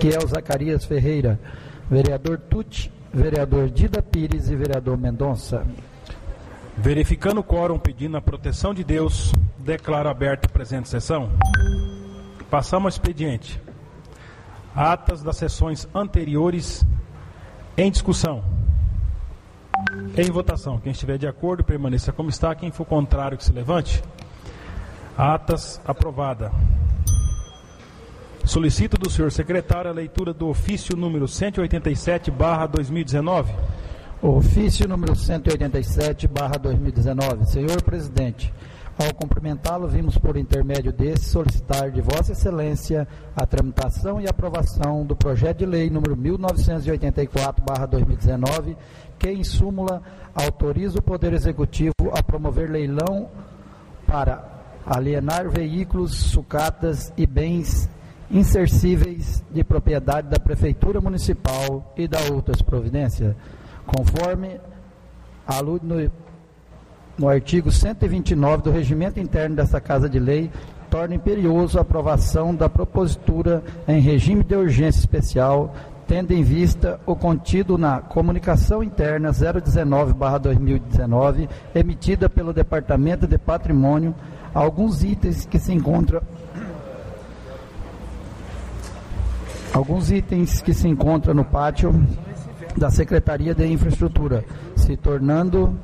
[0.00, 1.38] Ezequiel Zacarias Ferreira,
[1.90, 5.66] vereador Tuti, vereador Dida Pires e vereador Mendonça.
[6.74, 11.28] Verificando o quórum pedindo a proteção de Deus, declaro aberta a presente sessão.
[12.50, 13.60] Passamos ao expediente.
[14.74, 16.82] Atas das sessões anteriores
[17.76, 18.42] em discussão.
[20.16, 20.78] Em votação.
[20.78, 22.54] Quem estiver de acordo, permaneça como está.
[22.54, 24.02] Quem for contrário, que se levante.
[25.14, 26.50] Atas aprovada.
[28.50, 33.54] Solicito do senhor secretário a leitura do ofício número 187, barra 2019.
[34.20, 37.46] Ofício número 187, barra 2019.
[37.46, 38.52] Senhor presidente,
[38.98, 43.06] ao cumprimentá-lo, vimos por intermédio desse solicitar de Vossa Excelência
[43.36, 48.76] a tramitação e aprovação do projeto de lei número 1984, barra 2019,
[49.16, 50.02] que em súmula
[50.34, 53.30] autoriza o Poder Executivo a promover leilão
[54.08, 54.42] para
[54.84, 57.88] alienar veículos, sucatas e bens
[58.30, 63.34] insercíveis de propriedade da Prefeitura Municipal e da outras providências,
[63.86, 64.60] conforme
[65.46, 66.08] alude no,
[67.18, 70.48] no artigo 129 do Regimento Interno dessa Casa de Lei,
[70.88, 75.74] torna imperioso a aprovação da propositura em regime de urgência especial,
[76.06, 84.14] tendo em vista o contido na Comunicação Interna 019-2019, emitida pelo Departamento de Patrimônio,
[84.52, 86.20] alguns itens que se encontram
[89.72, 91.92] alguns itens que se encontram no pátio
[92.76, 94.44] da Secretaria de Infraestrutura,
[94.76, 95.78] se tornando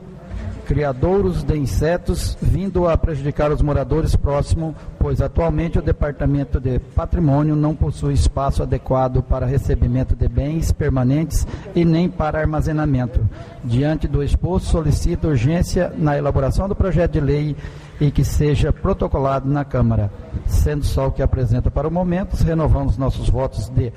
[0.67, 7.55] criadouros de insetos, vindo a prejudicar os moradores próximos, pois atualmente o Departamento de Patrimônio
[7.55, 13.21] não possui espaço adequado para recebimento de bens permanentes e nem para armazenamento.
[13.65, 17.57] Diante do exposto, solicito urgência na elaboração do projeto de lei
[18.01, 20.11] e que seja protocolado na Câmara.
[20.47, 23.93] Sendo só o que apresenta para o momento, renovamos nossos votos de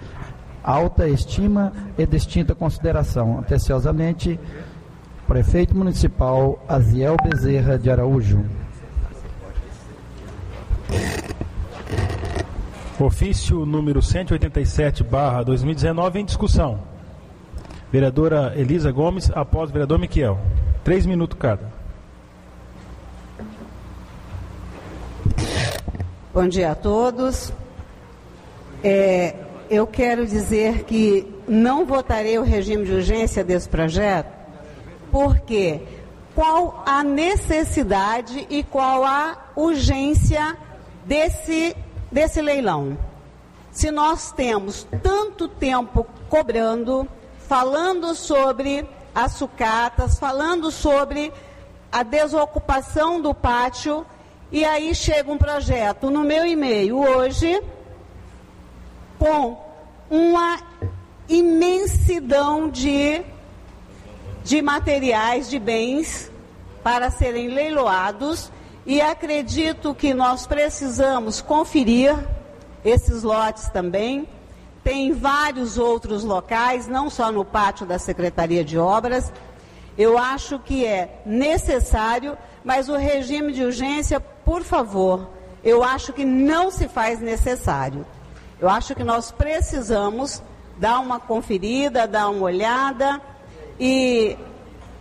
[0.64, 3.40] alta estima e distinta consideração.
[3.40, 4.40] Anteciosamente,
[5.30, 8.44] Prefeito Municipal Aziel Bezerra de Araújo.
[13.00, 16.80] Ofício número 187, barra 2019, em discussão.
[17.92, 20.40] Vereadora Elisa Gomes, após vereador Miquel.
[20.84, 21.72] Três minutos cada.
[26.34, 27.54] Bom dia a todos.
[28.84, 29.36] É,
[29.70, 34.39] eu quero dizer que não votarei o regime de urgência desse projeto,
[35.12, 35.82] porque
[36.36, 40.58] qual a necessidade e qual a urgência
[41.06, 41.76] desse,
[42.12, 42.98] desse leilão?
[43.72, 47.08] Se nós temos tanto tempo cobrando,
[47.48, 51.34] falando sobre as sucatas, falando sobre
[51.92, 54.06] a desocupação do pátio
[54.52, 57.62] e aí chega um projeto no meu e-mail hoje
[59.18, 59.58] com
[60.10, 60.60] uma
[61.28, 63.22] imensidão de,
[64.44, 66.32] de materiais, de bens
[66.84, 68.52] para serem leiloados
[68.86, 72.18] e acredito que nós precisamos conferir
[72.84, 74.28] esses lotes também.
[74.84, 79.32] Tem vários outros locais, não só no pátio da Secretaria de Obras.
[79.98, 85.30] Eu acho que é necessário, mas o regime de urgência por favor,
[85.64, 88.06] eu acho que não se faz necessário.
[88.60, 90.42] Eu acho que nós precisamos
[90.78, 93.22] dar uma conferida, dar uma olhada
[93.80, 94.38] e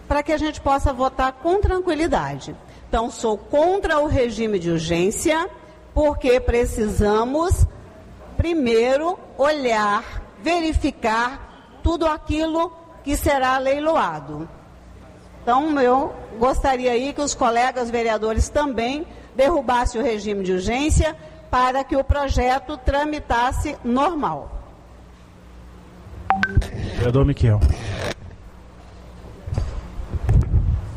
[0.06, 2.55] para que a gente possa votar com tranquilidade.
[2.89, 5.49] Então, sou contra o regime de urgência,
[5.93, 7.66] porque precisamos
[8.37, 12.72] primeiro olhar, verificar tudo aquilo
[13.05, 14.49] que será leiloado.
[15.43, 21.16] Então, eu gostaria aí que os colegas vereadores também derrubasse o regime de urgência
[21.50, 24.50] para que o projeto tramitasse normal.
[26.97, 27.60] Vereador Miquel.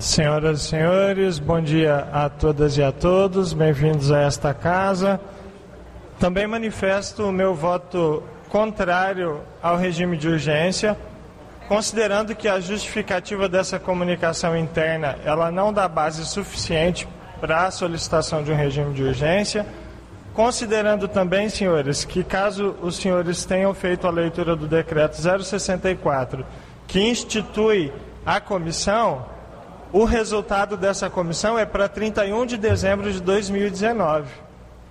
[0.01, 5.21] Senhoras e senhores, bom dia a todas e a todos, bem-vindos a esta casa.
[6.19, 10.97] Também manifesto o meu voto contrário ao regime de urgência,
[11.67, 17.07] considerando que a justificativa dessa comunicação interna ela não dá base suficiente
[17.39, 19.67] para a solicitação de um regime de urgência,
[20.33, 26.43] considerando também, senhores, que caso os senhores tenham feito a leitura do decreto 064,
[26.87, 27.93] que institui
[28.25, 29.25] a comissão,
[29.93, 34.27] o resultado dessa comissão é para 31 de dezembro de 2019.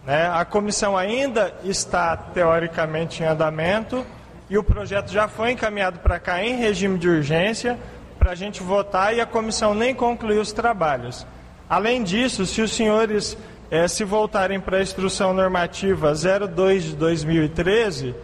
[0.06, 0.30] Né?
[0.32, 4.04] A comissão ainda está teoricamente em andamento
[4.48, 7.78] e o projeto já foi encaminhado para cá em regime de urgência
[8.18, 11.26] para a gente votar e a comissão nem concluiu os trabalhos.
[11.68, 13.38] Além disso, se os senhores
[13.70, 18.14] eh, se voltarem para a instrução normativa 02 de 2013,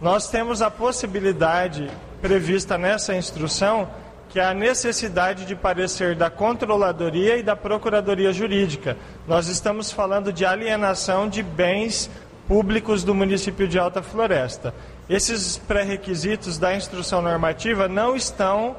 [0.00, 1.88] nós temos a possibilidade
[2.20, 3.88] prevista nessa instrução
[4.36, 8.94] que é a necessidade de parecer da controladoria e da procuradoria jurídica.
[9.26, 12.10] Nós estamos falando de alienação de bens
[12.46, 14.74] públicos do município de Alta Floresta.
[15.08, 18.76] Esses pré-requisitos da instrução normativa não estão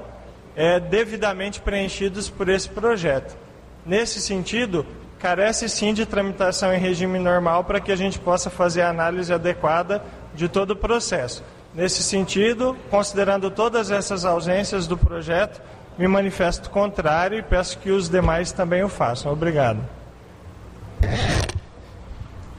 [0.55, 3.35] é, devidamente preenchidos por esse projeto.
[3.83, 4.85] Nesse sentido,
[5.17, 9.33] carece sim de tramitação em regime normal para que a gente possa fazer a análise
[9.33, 10.03] adequada
[10.35, 11.43] de todo o processo.
[11.77, 15.61] Nesse sentido, considerando todas essas ausências do projeto,
[15.95, 19.31] me manifesto contrário e peço que os demais também o façam.
[19.31, 19.79] Obrigado.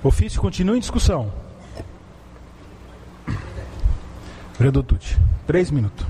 [0.04, 1.32] O ofício continua em discussão.
[4.56, 5.18] Vereador Tucci,
[5.48, 6.06] três minutos.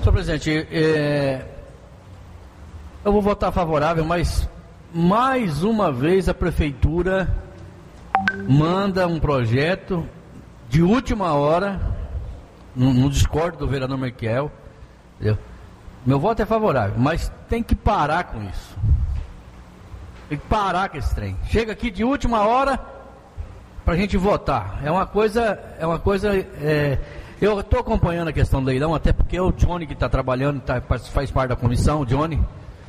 [0.00, 1.55] Senhor presidente, é,
[3.06, 4.48] eu vou votar favorável, mas
[4.92, 7.32] mais uma vez a prefeitura
[8.48, 10.04] manda um projeto
[10.68, 11.80] de última hora,
[12.74, 14.50] no, no discordo do vereador Miquel.
[15.14, 15.38] Entendeu?
[16.04, 18.76] Meu voto é favorável, mas tem que parar com isso.
[20.28, 21.36] Tem que parar com esse trem.
[21.46, 22.76] Chega aqui de última hora
[23.84, 24.80] para a gente votar.
[24.82, 26.36] É uma coisa, é uma coisa.
[26.36, 26.98] É,
[27.40, 30.80] eu estou acompanhando a questão do leilão, até porque o Johnny que está trabalhando, tá,
[30.80, 32.44] faz parte da comissão, o Johnny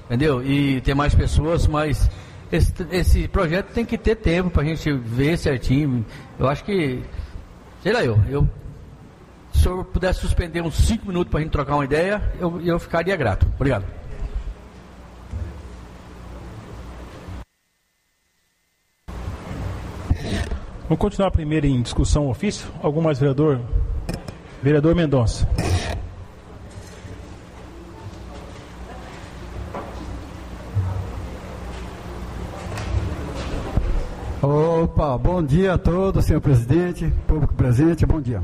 [0.07, 0.43] entendeu?
[0.43, 2.09] E tem mais pessoas, mas
[2.51, 6.05] esse, esse projeto tem que ter tempo para a gente ver certinho.
[6.39, 7.03] Eu acho que,
[7.83, 8.47] sei lá, eu, eu
[9.53, 12.79] se senhor pudesse suspender uns 5 minutos para a gente trocar uma ideia, eu, eu
[12.79, 13.45] ficaria grato.
[13.55, 13.85] Obrigado.
[20.83, 22.65] Vamos continuar primeiro em discussão ofício.
[22.81, 23.59] Algum mais vereador?
[24.63, 25.45] Vereador Mendonça.
[34.39, 38.43] Opa, bom dia a todos, senhor presidente, público presente, bom dia.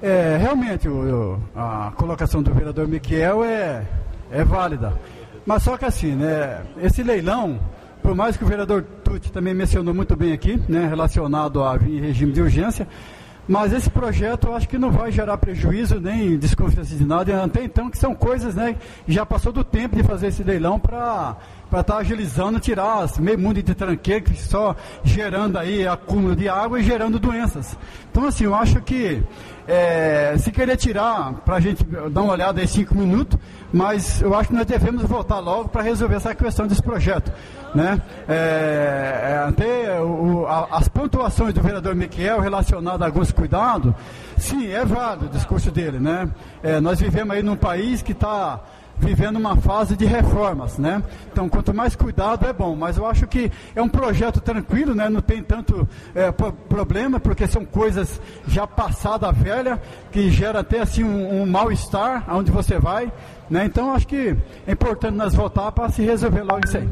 [0.00, 3.86] É, realmente, o, a colocação do vereador Miquel é,
[4.30, 4.94] é válida.
[5.44, 7.60] Mas só que assim, né, esse leilão,
[8.02, 12.32] por mais que o vereador Tuti também mencionou muito bem aqui, né, relacionado a regime
[12.32, 12.88] de urgência,
[13.46, 17.62] mas esse projeto eu acho que não vai gerar prejuízo nem desconfiança de nada, até
[17.62, 18.76] então que são coisas, né,
[19.06, 21.36] já passou do tempo de fazer esse leilão para
[21.72, 26.78] para estar tá agilizando, tirar meio mundo de tranqueiro, só gerando aí acúmulo de água
[26.78, 27.78] e gerando doenças.
[28.10, 29.22] Então, assim, eu acho que
[29.66, 33.38] é, se querer tirar, para a gente dar uma olhada em cinco minutos,
[33.72, 37.32] mas eu acho que nós devemos voltar logo para resolver essa questão desse projeto.
[37.74, 38.02] Né?
[38.28, 43.94] É, é até o, a, as pontuações do vereador Miquel relacionadas a alguns cuidados,
[44.36, 45.98] sim, é válido o discurso dele.
[45.98, 46.28] Né?
[46.62, 48.60] É, nós vivemos aí num país que está
[49.02, 51.02] vivendo uma fase de reformas, né?
[51.30, 55.08] Então, quanto mais cuidado é bom, mas eu acho que é um projeto tranquilo, né?
[55.08, 61.02] Não tem tanto é, problema, porque são coisas já passada velha, que gera até assim
[61.02, 63.12] um, um mal-estar aonde você vai,
[63.50, 63.64] né?
[63.64, 66.88] Então, acho que é importante nós voltar para se resolver logo isso aí.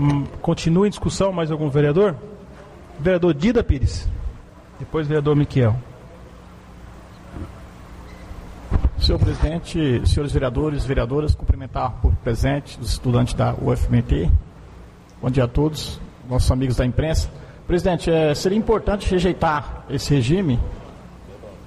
[0.00, 2.16] Hum, continua em discussão mais algum vereador?
[2.98, 4.08] Vereador Dida Pires.
[4.78, 5.74] Depois, vereador Miquel.
[8.98, 14.30] Senhor presidente, senhores vereadores, vereadoras, cumprimentar por presente os estudantes da UFMT.
[15.20, 17.28] Bom dia a todos, nossos amigos da imprensa.
[17.66, 20.58] Presidente, é, seria importante rejeitar esse regime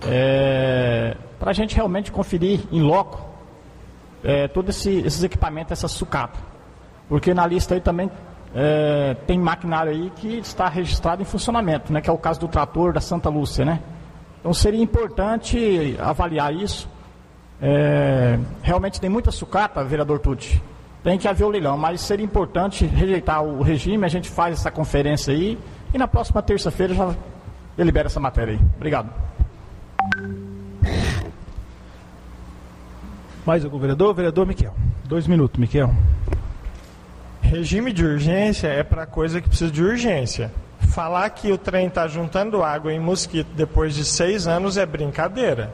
[0.07, 3.25] é, para a gente realmente conferir em loco
[4.23, 6.39] é, todos esse, esses equipamentos, essa sucata.
[7.07, 8.09] Porque na lista aí também
[8.57, 12.47] é, tem maquinário aí que está registrado em funcionamento, né, que é o caso do
[12.47, 13.65] trator da Santa Lúcia.
[13.65, 13.81] Né?
[14.39, 16.87] Então seria importante avaliar isso.
[17.61, 20.61] É, realmente tem muita sucata, vereador Tucci.
[21.03, 24.71] Tem que haver o leilão, mas seria importante rejeitar o regime, a gente faz essa
[24.71, 25.57] conferência aí
[25.93, 27.13] e na próxima terça-feira já
[27.75, 28.59] delibera essa matéria aí.
[28.77, 29.09] Obrigado.
[33.45, 34.13] Mais algum vereador?
[34.15, 34.73] Vereador Miquel.
[35.03, 35.93] Dois minutos, Miquel.
[37.45, 40.51] Regime de urgência é para coisa que precisa de urgência.
[40.89, 45.71] Falar que o trem está juntando água em mosquito depois de seis anos é brincadeira.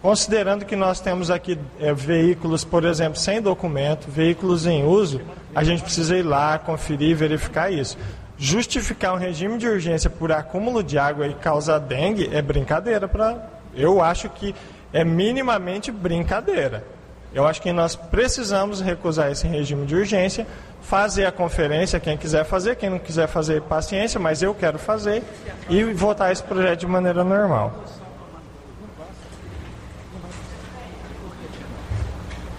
[0.00, 5.20] Considerando que nós temos aqui é, veículos, por exemplo, sem documento, veículos em uso,
[5.54, 7.98] a gente precisa ir lá, conferir verificar isso.
[8.38, 13.50] Justificar um regime de urgência por acúmulo de água e causar dengue é brincadeira para.
[13.74, 14.54] Eu acho que
[14.92, 16.84] é minimamente brincadeira.
[17.34, 20.46] Eu acho que nós precisamos recusar esse regime de urgência,
[20.82, 25.22] fazer a conferência, quem quiser fazer, quem não quiser fazer, paciência, mas eu quero fazer
[25.70, 27.72] e votar esse projeto de maneira normal.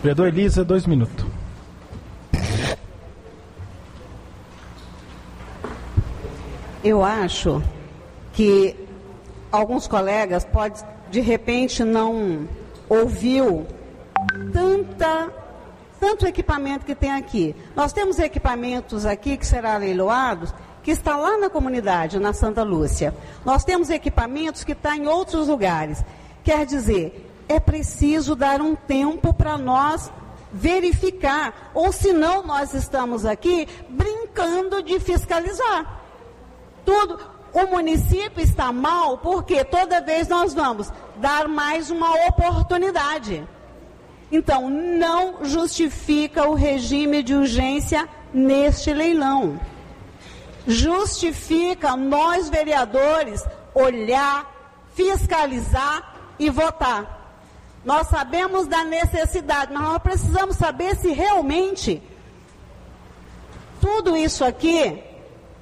[0.02, 1.26] Vereador Elisa, dois minutos.
[6.84, 7.62] Eu acho
[8.34, 8.76] que
[9.52, 12.48] alguns colegas pode de repente não
[12.90, 13.66] ouviu
[14.52, 15.32] tanta
[16.00, 17.56] tanto equipamento que tem aqui.
[17.76, 20.54] Nós temos equipamentos aqui que serão leiloados
[20.84, 23.16] que está lá na comunidade, na Santa Lúcia.
[23.46, 26.04] Nós temos equipamentos que estão tá em outros lugares.
[26.44, 30.12] Quer dizer, é preciso dar um tempo para nós
[30.52, 36.02] verificar, ou senão nós estamos aqui brincando de fiscalizar.
[36.86, 37.18] Tudo,
[37.54, 43.48] o município está mal porque toda vez nós vamos dar mais uma oportunidade.
[44.36, 49.60] Então, não justifica o regime de urgência neste leilão.
[50.66, 54.52] Justifica nós, vereadores, olhar,
[54.96, 57.38] fiscalizar e votar.
[57.86, 62.02] Nós sabemos da necessidade, mas nós precisamos saber se realmente
[63.80, 65.00] tudo isso aqui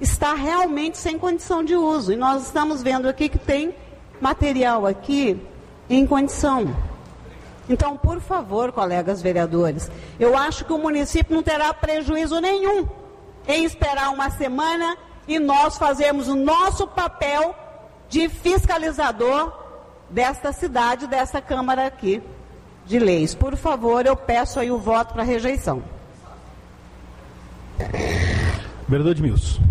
[0.00, 2.10] está realmente sem condição de uso.
[2.10, 3.74] E nós estamos vendo aqui que tem
[4.18, 5.38] material aqui
[5.90, 6.74] em condição.
[7.68, 12.88] Então, por favor, colegas vereadores, eu acho que o município não terá prejuízo nenhum
[13.46, 17.54] em esperar uma semana e nós fazermos o nosso papel
[18.08, 19.52] de fiscalizador
[20.10, 22.22] desta cidade, dessa Câmara aqui
[22.84, 23.34] de Leis.
[23.34, 25.82] Por favor, eu peço aí o voto para rejeição.
[28.88, 29.62] Vereador Edmilson.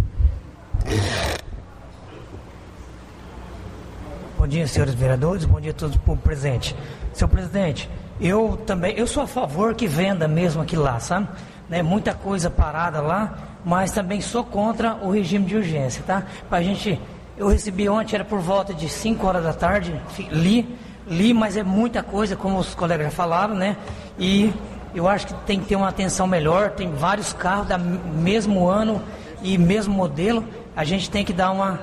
[4.38, 5.45] Bom dia, senhores vereadores.
[5.45, 6.75] Bom dia a todos por presente.
[7.13, 7.89] Senhor presidente,
[8.20, 11.27] eu também, eu sou a favor que venda mesmo aqui lá, sabe?
[11.70, 16.24] Né, muita coisa parada lá, mas também sou contra o regime de urgência, tá?
[16.50, 17.00] Pra gente
[17.38, 20.00] eu recebi ontem, era por volta de 5 horas da tarde,
[20.30, 20.77] li,
[21.08, 23.77] li, mas é muita coisa, como os colegas já falaram, né?
[24.20, 24.53] E
[24.94, 29.01] eu acho que tem que ter uma atenção melhor, tem vários carros da mesmo ano
[29.41, 31.80] e mesmo modelo, a gente tem que dar uma,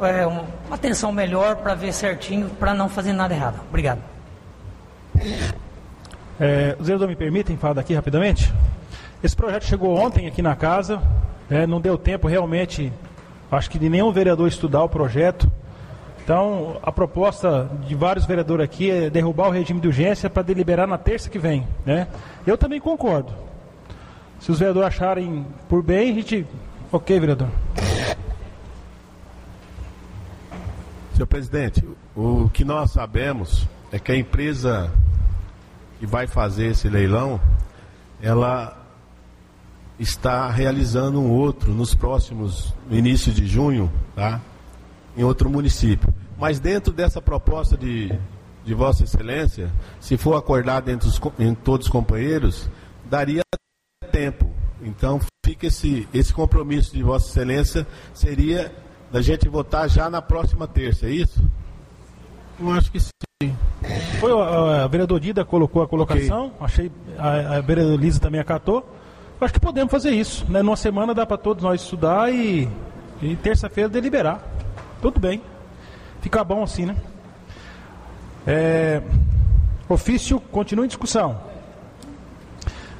[0.00, 3.60] é, uma atenção melhor para ver certinho, para não fazer nada errado.
[3.68, 4.17] Obrigado.
[6.40, 8.52] É, os vereadores me permitem falar daqui rapidamente?
[9.22, 11.02] Esse projeto chegou ontem aqui na casa,
[11.50, 12.92] é, não deu tempo realmente
[13.50, 15.50] Acho que de nenhum vereador estudar o projeto.
[16.22, 20.86] Então, a proposta de vários vereadores aqui é derrubar o regime de urgência para deliberar
[20.86, 21.66] na terça que vem.
[21.86, 22.06] Né?
[22.46, 23.32] Eu também concordo.
[24.38, 26.46] Se os vereadores acharem por bem, a gente.
[26.92, 27.48] Ok, vereador.
[31.14, 31.82] Senhor presidente,
[32.14, 34.92] o que nós sabemos é que a empresa
[35.98, 37.40] que vai fazer esse leilão,
[38.20, 38.76] ela
[39.98, 44.40] está realizando um outro nos próximos, no início de junho, tá?
[45.16, 46.12] em outro município.
[46.38, 48.16] Mas dentro dessa proposta de,
[48.64, 52.70] de Vossa Excelência, se for acordado entre, os, entre todos os companheiros,
[53.04, 53.42] daria
[54.12, 54.48] tempo.
[54.80, 58.72] Então fica esse, esse compromisso de Vossa Excelência seria
[59.10, 61.42] da gente votar já na próxima terça, é isso?
[62.60, 63.27] Eu acho que sim.
[64.18, 66.58] Foi a, a vereador Dida colocou a colocação, okay.
[66.60, 68.84] achei a, a vereadora Lisa também acatou.
[69.40, 70.44] Acho que podemos fazer isso.
[70.50, 70.60] Né?
[70.60, 72.68] Numa semana dá para todos nós estudar e,
[73.22, 74.42] e terça-feira deliberar.
[75.00, 75.40] Tudo bem.
[76.20, 76.96] Fica bom assim, né?
[78.44, 79.02] É,
[79.88, 81.40] ofício continua em discussão.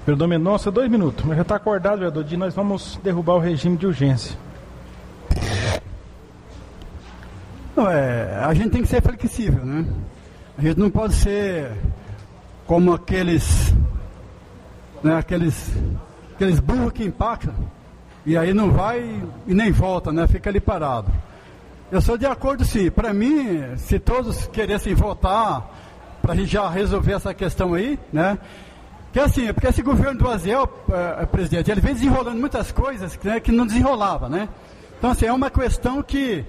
[0.07, 1.25] Vereador Mendonça, dois minutos.
[1.25, 4.38] Mas já está acordado, vereador Di, nós vamos derrubar o regime de urgência.
[7.75, 9.85] Não, é, a gente tem que ser flexível, né?
[10.58, 11.70] A gente não pode ser
[12.66, 13.72] como aqueles,
[15.04, 15.72] né, aqueles
[16.34, 17.54] aqueles burros que impactam,
[18.26, 20.26] e aí não vai e nem volta, né?
[20.26, 21.12] Fica ali parado.
[21.92, 22.90] Eu sou de acordo sim.
[22.90, 25.64] Para mim, se todos queressem votar
[26.20, 28.36] para a gente já resolver essa questão aí, né?
[29.12, 30.68] Que assim, porque esse governo do Aziel,
[31.20, 34.48] é, presidente, ele vem desenrolando muitas coisas né, que não desenrolava, né?
[34.98, 36.44] Então, assim, é uma questão que,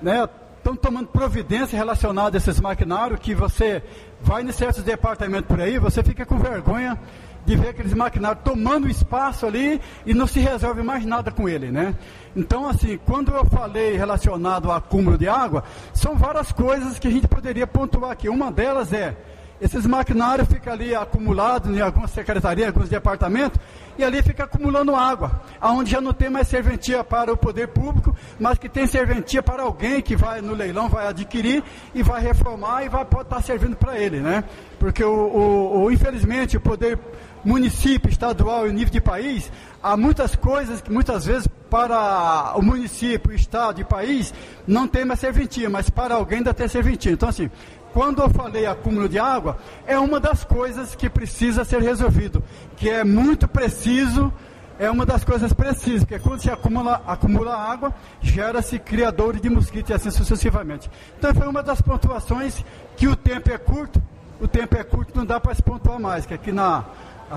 [0.00, 0.28] né,
[0.66, 3.80] estão tomando providência relacionada a esses maquinários que você
[4.20, 6.98] vai em certos departamentos por aí, você fica com vergonha
[7.44, 11.70] de ver aqueles maquinários tomando espaço ali e não se resolve mais nada com ele,
[11.70, 11.94] né?
[12.34, 15.62] Então, assim, quando eu falei relacionado ao acúmulo de água,
[15.94, 18.28] são várias coisas que a gente poderia pontuar aqui.
[18.28, 19.16] Uma delas é,
[19.60, 23.60] esses maquinários ficam ali acumulados em algumas secretarias, em alguns departamentos,
[23.96, 28.16] e ali fica acumulando água, aonde já não tem mais serventia para o poder público,
[28.38, 32.84] mas que tem serventia para alguém que vai no leilão, vai adquirir e vai reformar
[32.84, 34.44] e vai estar servindo para ele, né?
[34.78, 36.98] Porque o, o, o infelizmente o poder
[37.44, 39.50] município, estadual e nível de país,
[39.82, 44.32] há muitas coisas que muitas vezes para o município, estado e país
[44.66, 47.10] não tem mais serventia, mas para alguém ainda tem serventia.
[47.10, 47.50] Então assim,
[47.92, 52.42] quando eu falei acúmulo de água, é uma das coisas que precisa ser resolvido,
[52.76, 54.32] que é muito preciso,
[54.78, 59.90] é uma das coisas precisas, porque quando se acumula, acumula água, gera-se criadores de mosquitos
[59.90, 60.90] e assim sucessivamente.
[61.18, 62.64] Então foi uma das pontuações
[62.96, 64.02] que o tempo é curto,
[64.40, 66.84] o tempo é curto, não dá para se pontuar mais, que aqui na,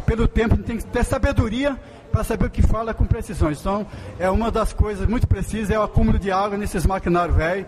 [0.05, 1.77] pelo tempo tem que ter sabedoria
[2.11, 3.51] para saber o que fala com precisão.
[3.51, 3.85] Então,
[4.19, 7.67] é uma das coisas muito precisas, é o acúmulo de água nesses maquinários velhos,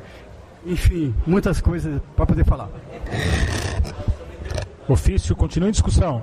[0.65, 2.69] enfim, muitas coisas para poder falar.
[4.87, 6.21] Ofício continua em discussão.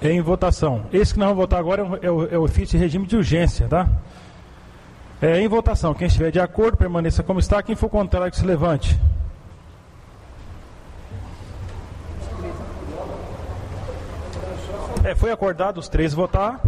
[0.00, 0.86] Em votação.
[0.92, 3.66] Esse que nós vamos votar agora é o, é o ofício de regime de urgência,
[3.66, 3.88] tá?
[5.20, 5.92] É, em votação.
[5.92, 7.60] Quem estiver de acordo, permaneça como está.
[7.62, 8.98] Quem for contrário, que se levante.
[15.04, 16.60] É, foi acordado os três votar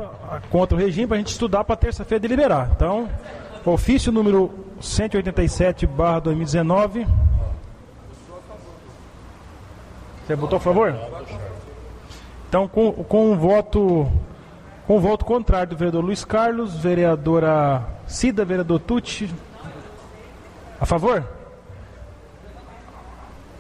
[0.51, 2.71] contra o regime para a gente estudar para terça-feira deliberar.
[2.75, 3.09] Então,
[3.65, 7.07] ofício número 187, barra 2019.
[10.27, 10.95] Você votou a favor?
[12.51, 14.11] Então, com, com voto
[14.85, 19.31] com voto contrário do vereador Luiz Carlos, vereadora Cida, vereador Tucci.
[20.81, 21.25] A favor?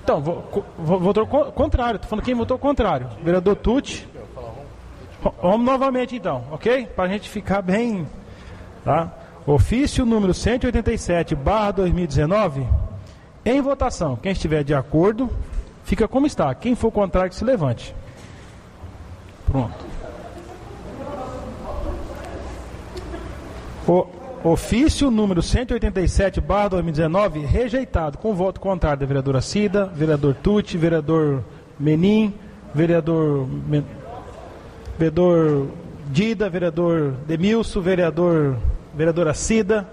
[0.03, 0.21] Então,
[0.77, 1.99] votou contrário.
[1.99, 3.09] Estou falando quem votou contrário.
[3.23, 4.09] Vereador Tucci.
[5.41, 6.87] Vamos novamente então, ok?
[6.87, 8.09] Para a gente ficar bem.
[8.85, 9.13] Tá?
[9.47, 12.67] Ofício número 187, barra 2019,
[13.45, 14.17] em votação.
[14.17, 15.31] Quem estiver de acordo,
[15.85, 16.53] fica como está.
[16.57, 17.95] Quem for contrário, que se levante.
[19.51, 19.85] Pronto.
[23.87, 24.07] O
[24.45, 31.45] ofício número 187, barra 2019, rejeitado, com voto contrário da vereadora Cida, vereador Tucci, vereador
[31.79, 32.33] Menin,
[32.73, 33.49] vereador,
[34.97, 35.69] vereador
[36.07, 38.57] Dida, vereador Demilson, vereador
[38.95, 39.89] vereadora Cida,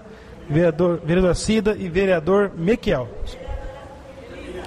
[0.48, 3.08] vereador, vereadora Cida e vereador Mequiel.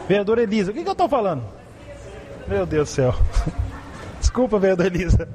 [0.07, 1.43] Vereadora Elisa, o que, que eu estou falando?
[2.47, 3.15] Meu Deus do céu.
[4.21, 5.27] Desculpa, vereadora Elisa.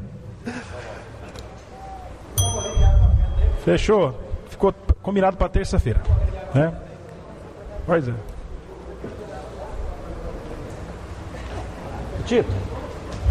[3.64, 4.14] Fechou?
[4.49, 4.72] Ficou
[5.03, 6.01] combinado para terça-feira.
[6.55, 6.72] Né?
[7.85, 8.14] Pois é.
[12.27, 12.76] Tito.